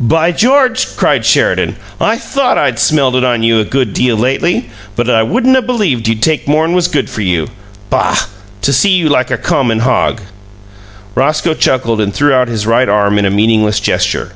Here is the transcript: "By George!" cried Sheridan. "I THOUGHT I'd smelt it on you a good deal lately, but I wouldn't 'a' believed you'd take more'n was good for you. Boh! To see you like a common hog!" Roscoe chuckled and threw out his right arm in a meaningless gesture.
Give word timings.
"By 0.00 0.32
George!" 0.32 0.96
cried 0.98 1.24
Sheridan. 1.24 1.76
"I 1.98 2.18
THOUGHT 2.18 2.58
I'd 2.58 2.78
smelt 2.78 3.14
it 3.14 3.24
on 3.24 3.42
you 3.42 3.58
a 3.58 3.64
good 3.64 3.94
deal 3.94 4.18
lately, 4.18 4.68
but 4.96 5.08
I 5.08 5.22
wouldn't 5.22 5.56
'a' 5.56 5.62
believed 5.62 6.06
you'd 6.06 6.20
take 6.20 6.46
more'n 6.46 6.74
was 6.74 6.88
good 6.88 7.08
for 7.08 7.22
you. 7.22 7.48
Boh! 7.88 8.12
To 8.60 8.70
see 8.70 8.90
you 8.90 9.08
like 9.08 9.30
a 9.30 9.38
common 9.38 9.78
hog!" 9.78 10.20
Roscoe 11.14 11.54
chuckled 11.54 12.02
and 12.02 12.12
threw 12.12 12.34
out 12.34 12.48
his 12.48 12.66
right 12.66 12.86
arm 12.86 13.18
in 13.18 13.24
a 13.24 13.30
meaningless 13.30 13.80
gesture. 13.80 14.32